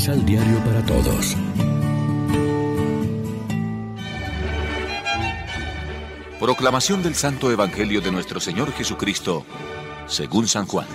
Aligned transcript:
Misal 0.00 0.24
Diario 0.24 0.56
para 0.64 0.80
Todos. 0.86 1.36
Proclamación 6.40 7.02
del 7.02 7.14
Santo 7.14 7.50
Evangelio 7.50 8.00
de 8.00 8.10
nuestro 8.10 8.40
Señor 8.40 8.70
Jesucristo, 8.70 9.44
según 10.06 10.46
San 10.46 10.66
Juan. 10.66 10.86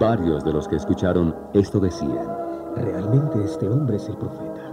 Varios 0.00 0.42
de 0.42 0.52
los 0.52 0.66
que 0.66 0.74
escucharon 0.74 1.32
esto 1.54 1.78
decían, 1.78 2.26
realmente 2.74 3.44
este 3.44 3.68
hombre 3.68 3.94
es 3.94 4.08
el 4.08 4.16
profeta. 4.16 4.72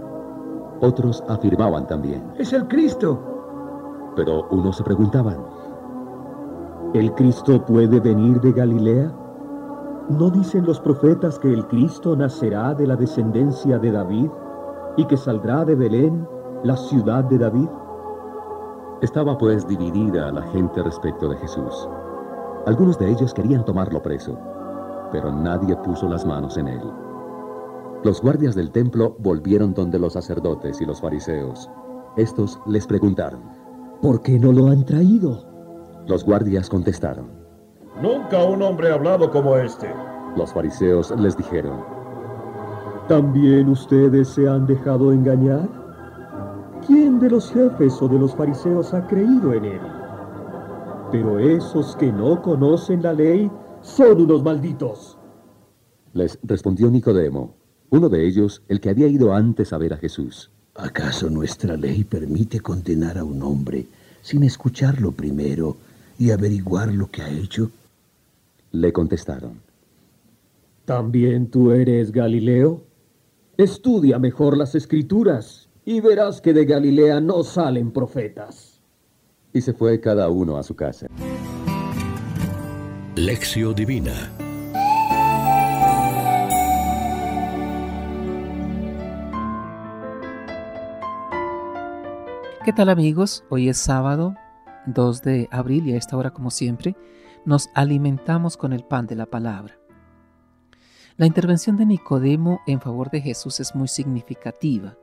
Otros 0.80 1.22
afirmaban 1.28 1.86
también, 1.86 2.32
es 2.38 2.52
el 2.52 2.66
Cristo. 2.66 4.12
Pero 4.16 4.48
unos 4.48 4.78
se 4.78 4.82
preguntaban, 4.82 5.46
¿el 6.92 7.14
Cristo 7.14 7.64
puede 7.64 8.00
venir 8.00 8.40
de 8.40 8.50
Galilea? 8.50 9.23
¿No 10.10 10.28
dicen 10.28 10.66
los 10.66 10.80
profetas 10.80 11.38
que 11.38 11.50
el 11.50 11.66
Cristo 11.66 12.14
nacerá 12.14 12.74
de 12.74 12.86
la 12.86 12.94
descendencia 12.94 13.78
de 13.78 13.90
David 13.90 14.28
y 14.98 15.06
que 15.06 15.16
saldrá 15.16 15.64
de 15.64 15.74
Belén, 15.74 16.28
la 16.62 16.76
ciudad 16.76 17.24
de 17.24 17.38
David? 17.38 17.68
Estaba 19.00 19.38
pues 19.38 19.66
dividida 19.66 20.30
la 20.30 20.42
gente 20.48 20.82
respecto 20.82 21.30
de 21.30 21.38
Jesús. 21.38 21.88
Algunos 22.66 22.98
de 22.98 23.12
ellos 23.12 23.32
querían 23.32 23.64
tomarlo 23.64 24.02
preso, 24.02 24.38
pero 25.10 25.32
nadie 25.32 25.74
puso 25.76 26.06
las 26.06 26.26
manos 26.26 26.58
en 26.58 26.68
él. 26.68 26.82
Los 28.02 28.20
guardias 28.20 28.54
del 28.54 28.72
templo 28.72 29.16
volvieron 29.20 29.72
donde 29.72 29.98
los 29.98 30.12
sacerdotes 30.12 30.82
y 30.82 30.84
los 30.84 31.00
fariseos. 31.00 31.70
Estos 32.18 32.60
les 32.66 32.86
preguntaron, 32.86 33.40
¿por 34.02 34.20
qué 34.20 34.38
no 34.38 34.52
lo 34.52 34.66
han 34.66 34.84
traído? 34.84 35.46
Los 36.06 36.24
guardias 36.24 36.68
contestaron, 36.68 37.43
Nunca 38.02 38.42
un 38.42 38.60
hombre 38.62 38.90
ha 38.90 38.94
hablado 38.94 39.30
como 39.30 39.56
este. 39.56 39.88
Los 40.36 40.52
fariseos 40.52 41.12
les 41.16 41.36
dijeron, 41.36 41.84
¿también 43.08 43.68
ustedes 43.68 44.28
se 44.28 44.48
han 44.48 44.66
dejado 44.66 45.12
engañar? 45.12 45.68
¿Quién 46.86 47.20
de 47.20 47.30
los 47.30 47.52
jefes 47.52 48.02
o 48.02 48.08
de 48.08 48.18
los 48.18 48.34
fariseos 48.34 48.92
ha 48.92 49.06
creído 49.06 49.52
en 49.52 49.64
él? 49.64 49.80
Pero 51.12 51.38
esos 51.38 51.94
que 51.96 52.12
no 52.12 52.42
conocen 52.42 53.02
la 53.02 53.12
ley 53.12 53.50
son 53.80 54.22
unos 54.22 54.42
malditos. 54.42 55.16
Les 56.14 56.36
respondió 56.42 56.90
Nicodemo, 56.90 57.54
uno 57.90 58.08
de 58.08 58.26
ellos, 58.26 58.62
el 58.68 58.80
que 58.80 58.90
había 58.90 59.06
ido 59.06 59.32
antes 59.32 59.72
a 59.72 59.78
ver 59.78 59.94
a 59.94 59.98
Jesús. 59.98 60.50
¿Acaso 60.74 61.30
nuestra 61.30 61.76
ley 61.76 62.02
permite 62.02 62.58
condenar 62.58 63.18
a 63.18 63.24
un 63.24 63.40
hombre 63.42 63.86
sin 64.20 64.42
escucharlo 64.42 65.12
primero 65.12 65.76
y 66.18 66.32
averiguar 66.32 66.92
lo 66.92 67.08
que 67.08 67.22
ha 67.22 67.28
hecho? 67.28 67.70
Le 68.74 68.92
contestaron. 68.92 69.60
¿También 70.84 71.48
tú 71.48 71.70
eres 71.70 72.10
Galileo? 72.10 72.82
Estudia 73.56 74.18
mejor 74.18 74.56
las 74.56 74.74
escrituras 74.74 75.68
y 75.84 76.00
verás 76.00 76.40
que 76.40 76.52
de 76.52 76.64
Galilea 76.64 77.20
no 77.20 77.44
salen 77.44 77.92
profetas. 77.92 78.82
Y 79.52 79.60
se 79.60 79.74
fue 79.74 80.00
cada 80.00 80.28
uno 80.28 80.56
a 80.56 80.64
su 80.64 80.74
casa. 80.74 81.06
Lección 83.14 83.76
Divina 83.76 84.32
¿Qué 92.64 92.72
tal 92.72 92.88
amigos? 92.88 93.44
Hoy 93.50 93.68
es 93.68 93.76
sábado 93.76 94.34
2 94.86 95.22
de 95.22 95.48
abril 95.52 95.86
y 95.86 95.92
a 95.92 95.96
esta 95.96 96.16
hora 96.16 96.32
como 96.32 96.50
siempre 96.50 96.96
nos 97.44 97.70
alimentamos 97.74 98.56
con 98.56 98.72
el 98.72 98.84
pan 98.84 99.06
de 99.06 99.16
la 99.16 99.26
palabra. 99.26 99.78
La 101.16 101.26
intervención 101.26 101.76
de 101.76 101.86
Nicodemo 101.86 102.60
en 102.66 102.80
favor 102.80 103.10
de 103.10 103.20
Jesús 103.20 103.60
es 103.60 103.74
muy 103.74 103.88
significativa. 103.88 104.96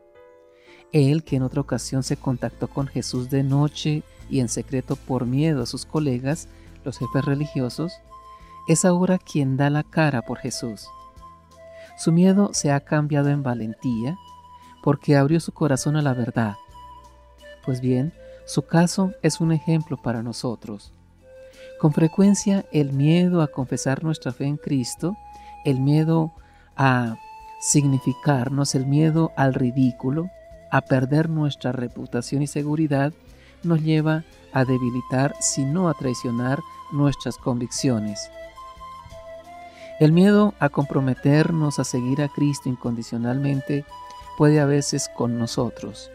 Él, 0.91 1.23
que 1.23 1.37
en 1.37 1.43
otra 1.43 1.61
ocasión 1.61 2.03
se 2.03 2.17
contactó 2.17 2.67
con 2.67 2.87
Jesús 2.87 3.29
de 3.29 3.43
noche 3.43 4.03
y 4.29 4.41
en 4.41 4.49
secreto 4.49 4.95
por 4.95 5.25
miedo 5.25 5.63
a 5.63 5.65
sus 5.65 5.85
colegas, 5.85 6.49
los 6.83 6.97
jefes 6.97 7.23
religiosos, 7.23 7.93
es 8.67 8.83
ahora 8.85 9.17
quien 9.17 9.55
da 9.55 9.69
la 9.69 9.83
cara 9.83 10.21
por 10.21 10.39
Jesús. 10.39 10.87
Su 11.97 12.11
miedo 12.11 12.49
se 12.53 12.71
ha 12.71 12.79
cambiado 12.81 13.29
en 13.29 13.43
valentía 13.43 14.17
porque 14.83 15.15
abrió 15.15 15.39
su 15.39 15.53
corazón 15.53 15.95
a 15.95 16.01
la 16.01 16.13
verdad 16.13 16.55
pues 17.63 17.81
bien, 17.81 18.13
su 18.45 18.63
caso 18.63 19.13
es 19.21 19.39
un 19.39 19.51
ejemplo 19.51 19.97
para 19.97 20.23
nosotros. 20.23 20.93
Con 21.81 21.93
frecuencia 21.93 22.63
el 22.71 22.93
miedo 22.93 23.41
a 23.41 23.47
confesar 23.47 24.03
nuestra 24.03 24.31
fe 24.31 24.45
en 24.45 24.57
Cristo, 24.57 25.17
el 25.65 25.79
miedo 25.79 26.31
a 26.77 27.15
significarnos, 27.59 28.75
el 28.75 28.85
miedo 28.85 29.31
al 29.35 29.55
ridículo, 29.55 30.29
a 30.69 30.81
perder 30.81 31.27
nuestra 31.27 31.71
reputación 31.71 32.43
y 32.43 32.47
seguridad, 32.47 33.13
nos 33.63 33.81
lleva 33.81 34.23
a 34.53 34.63
debilitar, 34.63 35.33
si 35.39 35.65
no 35.65 35.89
a 35.89 35.95
traicionar, 35.95 36.59
nuestras 36.91 37.39
convicciones. 37.39 38.29
El 39.99 40.11
miedo 40.11 40.53
a 40.59 40.69
comprometernos 40.69 41.79
a 41.79 41.83
seguir 41.83 42.21
a 42.21 42.29
Cristo 42.29 42.69
incondicionalmente 42.69 43.85
puede 44.37 44.59
a 44.59 44.65
veces 44.65 45.09
con 45.17 45.39
nosotros. 45.39 46.11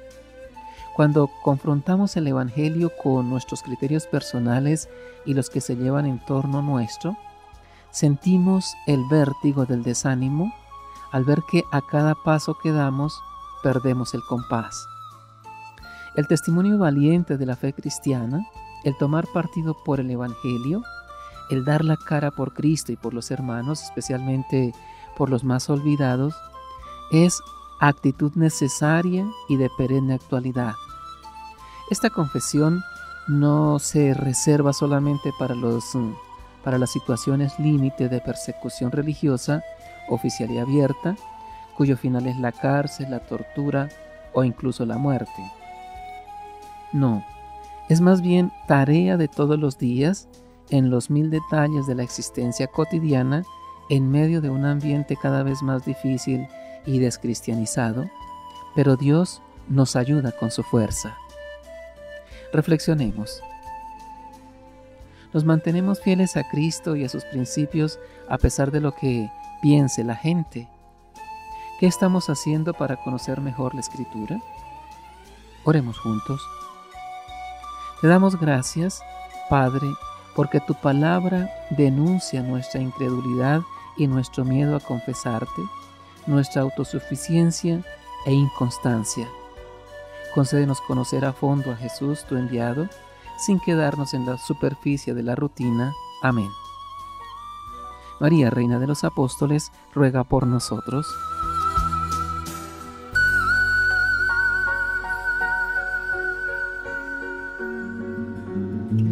Cuando 0.97 1.29
confrontamos 1.43 2.17
el 2.17 2.27
Evangelio 2.27 2.91
con 3.03 3.29
nuestros 3.29 3.63
criterios 3.63 4.07
personales 4.07 4.89
y 5.27 5.35
los 5.35 5.51
que 5.51 5.61
se 5.61 5.77
llevan 5.77 6.07
en 6.07 6.25
torno 6.25 6.63
nuestro, 6.63 7.19
sentimos 7.91 8.73
el 8.87 9.05
vértigo 9.11 9.67
del 9.67 9.83
desánimo 9.83 10.55
al 11.13 11.25
ver 11.25 11.43
que 11.51 11.65
a 11.71 11.83
cada 11.83 12.15
paso 12.15 12.57
que 12.63 12.73
damos 12.73 13.21
perdemos 13.63 14.15
el 14.15 14.23
compás. 14.23 14.87
El 16.15 16.27
testimonio 16.29 16.79
valiente 16.79 17.37
de 17.37 17.45
la 17.45 17.57
fe 17.57 17.75
cristiana, 17.75 18.47
el 18.83 18.97
tomar 18.97 19.27
partido 19.35 19.77
por 19.85 20.01
el 20.01 20.11
Evangelio, 20.11 20.83
el 21.51 21.67
dar 21.67 21.85
la 21.85 21.99
cara 21.99 22.31
por 22.31 22.55
Cristo 22.55 22.91
y 22.91 22.97
por 22.97 23.13
los 23.13 23.31
hermanos, 23.31 23.83
especialmente 23.83 24.73
por 25.15 25.29
los 25.29 25.45
más 25.45 25.69
olvidados, 25.69 26.35
es 27.13 27.39
actitud 27.81 28.33
necesaria 28.35 29.27
y 29.51 29.57
de 29.57 29.69
perenne 29.77 30.15
actualidad. 30.15 30.73
Esta 31.91 32.11
confesión 32.11 32.83
no 33.29 33.79
se 33.79 34.13
reserva 34.15 34.73
solamente 34.73 35.33
para, 35.39 35.55
los, 35.55 35.95
mm, 35.95 36.13
para 36.65 36.79
las 36.79 36.91
situaciones 36.91 37.59
límite 37.59 38.09
de 38.09 38.21
persecución 38.21 38.91
religiosa 38.91 39.63
oficial 40.09 40.51
y 40.51 40.59
abierta, 40.59 41.17
cuyo 41.77 41.97
final 41.97 42.27
es 42.27 42.37
la 42.39 42.53
cárcel, 42.53 43.11
la 43.11 43.21
tortura 43.21 43.89
o 44.33 44.43
incluso 44.45 44.85
la 44.85 44.99
muerte. 44.99 45.53
No, 46.93 47.25
es 47.89 48.01
más 48.01 48.21
bien 48.21 48.53
tarea 48.67 49.17
de 49.17 49.29
todos 49.29 49.59
los 49.59 49.79
días 49.79 50.29
en 50.71 50.91
los 50.91 51.11
mil 51.11 51.31
detalles 51.31 51.87
de 51.87 51.95
la 51.95 52.03
existencia 52.03 52.67
cotidiana 52.67 53.45
en 53.89 54.11
medio 54.11 54.41
de 54.41 54.51
un 54.51 54.65
ambiente 54.65 55.17
cada 55.17 55.45
vez 55.45 55.63
más 55.63 55.85
difícil 55.85 56.49
y 56.85 56.99
descristianizado, 56.99 58.11
pero 58.75 58.97
Dios 58.97 59.43
nos 59.69 59.95
ayuda 59.95 60.33
con 60.33 60.51
su 60.51 60.65
fuerza. 60.65 61.17
Reflexionemos. 62.53 63.43
¿Nos 65.33 65.45
mantenemos 65.45 66.01
fieles 66.01 66.37
a 66.37 66.49
Cristo 66.49 66.97
y 66.97 67.05
a 67.05 67.09
sus 67.09 67.25
principios 67.25 67.99
a 68.29 68.39
pesar 68.39 68.71
de 68.71 68.81
lo 68.81 68.95
que 68.95 69.31
piense 69.61 70.05
la 70.05 70.17
gente? 70.17 70.69
¿Qué 71.79 71.87
estamos 71.87 72.31
haciendo 72.31 72.73
para 72.73 72.97
conocer 72.97 73.41
mejor 73.41 73.75
la 73.75 73.81
Escritura? 73.81 74.41
Oremos 75.65 75.99
juntos. 75.99 76.41
Te 78.01 78.09
damos 78.09 78.39
gracias, 78.41 79.03
Padre, 79.51 79.87
porque 80.35 80.61
tu 80.61 80.75
palabra 80.75 81.51
denuncia 81.71 82.43
nuestra 82.43 82.81
incredulidad 82.81 83.61
y 83.97 84.07
nuestro 84.07 84.45
miedo 84.45 84.77
a 84.77 84.81
confesarte, 84.81 85.63
nuestra 86.27 86.63
autosuficiencia 86.63 87.83
e 88.27 88.33
inconstancia. 88.33 89.27
Concédenos 90.37 90.83
conocer 90.83 91.25
a 91.25 91.33
fondo 91.33 91.73
a 91.73 91.77
Jesús, 91.77 92.27
tu 92.29 92.37
enviado, 92.37 92.91
sin 93.39 93.59
quedarnos 93.59 94.13
en 94.13 94.27
la 94.27 94.37
superficie 94.37 95.15
de 95.15 95.23
la 95.23 95.35
rutina. 95.35 95.95
Amén. 96.23 96.51
María, 98.21 98.51
Reina 98.51 98.79
de 98.79 98.87
los 98.87 99.03
Apóstoles, 99.03 99.73
ruega 99.95 100.25
por 100.25 100.47
nosotros. 100.47 101.07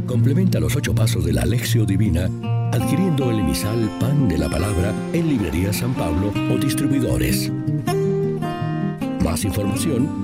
Complementa 0.06 0.60
los 0.60 0.76
ocho 0.76 0.94
pasos 0.94 1.24
de 1.24 1.32
la 1.32 1.40
Alexio 1.42 1.86
Divina 1.86 2.28
adquiriendo 2.70 3.30
el 3.30 3.38
emisal 3.38 3.88
Pan 3.98 4.28
de 4.28 4.36
la 4.36 4.50
Palabra 4.50 4.92
en 5.14 5.28
Librería 5.28 5.72
San 5.72 5.94
Pablo 5.94 6.34
o 6.52 6.58
distribuidores. 6.58 7.50
Más 9.22 9.42
información 9.44 10.23